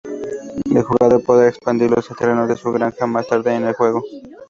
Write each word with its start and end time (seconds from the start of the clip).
El 0.73 0.81
jugador 0.81 1.23
podrá 1.23 1.47
expandir 1.47 1.91
los 1.91 2.07
terrenos 2.07 2.49
de 2.49 2.55
su 2.55 2.71
granja 2.71 3.05
más 3.05 3.27
tarde 3.27 3.53
en 3.53 3.65
el 3.67 3.75
juego. 3.75 4.01